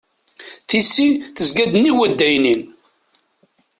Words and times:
Tisi 0.69 1.07
tezga-d 1.35 1.73
nnig 1.77 1.97
uddaynin. 2.05 2.61